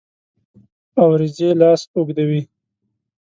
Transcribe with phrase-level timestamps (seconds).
[1.01, 2.41] اوریځې لاس اوږدوي